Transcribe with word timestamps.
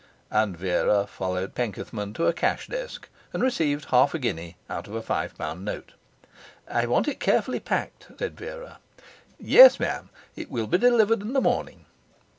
And 0.31 0.57
Vera 0.57 1.05
followed 1.05 1.53
Penkethman 1.53 2.15
to 2.15 2.25
a 2.25 2.33
cash 2.33 2.65
desk 2.67 3.07
and 3.33 3.43
received 3.43 3.85
half 3.91 4.15
a 4.15 4.17
guinea 4.17 4.57
out 4.67 4.87
of 4.87 4.95
a 4.95 5.01
five 5.03 5.37
pound 5.37 5.63
note. 5.63 5.93
'I 6.67 6.87
want 6.87 7.07
it 7.07 7.19
carefully 7.19 7.59
packed,' 7.59 8.07
said 8.17 8.35
Vera. 8.35 8.79
'Yes, 9.39 9.79
ma'am. 9.79 10.09
It 10.35 10.49
will 10.49 10.65
be 10.65 10.79
delivered 10.79 11.21
in 11.21 11.33
the 11.33 11.39
morning.' 11.41 11.85